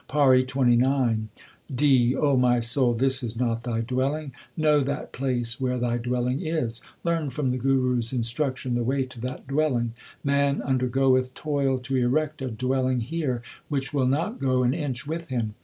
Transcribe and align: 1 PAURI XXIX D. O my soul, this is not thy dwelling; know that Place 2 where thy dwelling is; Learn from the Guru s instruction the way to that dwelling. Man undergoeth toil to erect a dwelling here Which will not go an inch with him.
1 0.07 0.07
PAURI 0.07 0.43
XXIX 0.43 1.27
D. 1.75 2.15
O 2.15 2.35
my 2.35 2.59
soul, 2.59 2.95
this 2.95 3.21
is 3.21 3.37
not 3.37 3.61
thy 3.61 3.81
dwelling; 3.81 4.31
know 4.57 4.79
that 4.79 5.13
Place 5.13 5.53
2 5.57 5.63
where 5.63 5.77
thy 5.77 5.97
dwelling 5.99 6.41
is; 6.41 6.81
Learn 7.03 7.29
from 7.29 7.51
the 7.51 7.59
Guru 7.59 7.99
s 7.99 8.11
instruction 8.11 8.73
the 8.73 8.81
way 8.83 9.03
to 9.05 9.21
that 9.21 9.45
dwelling. 9.47 9.93
Man 10.23 10.59
undergoeth 10.63 11.35
toil 11.35 11.77
to 11.77 11.95
erect 11.97 12.41
a 12.41 12.47
dwelling 12.49 13.01
here 13.01 13.43
Which 13.69 13.93
will 13.93 14.07
not 14.07 14.39
go 14.39 14.63
an 14.63 14.73
inch 14.73 15.05
with 15.05 15.27
him. 15.27 15.53